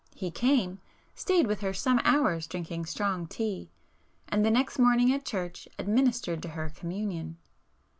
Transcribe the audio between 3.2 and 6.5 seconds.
tea,—and [p 428] the next morning at church administered to